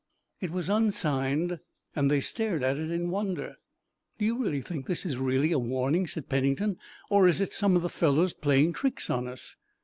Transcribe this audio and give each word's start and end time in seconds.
It 0.39 0.49
was 0.49 0.67
unsigned 0.67 1.59
and 1.95 2.09
they 2.09 2.21
stared 2.21 2.63
at 2.63 2.75
it 2.79 2.89
in 2.89 3.11
wonder. 3.11 3.57
"Do 4.17 4.25
you 4.25 4.61
think 4.63 4.87
this 4.87 5.05
is 5.05 5.17
really 5.17 5.51
a 5.51 5.59
warning?" 5.59 6.07
said 6.07 6.27
Pennington, 6.27 6.79
"or 7.11 7.27
is 7.27 7.39
it 7.39 7.53
some 7.53 7.75
of 7.75 7.83
the 7.83 7.87
fellows 7.87 8.33
playing 8.33 8.73
tricks 8.73 9.11
on 9.11 9.27
us?" 9.27 9.57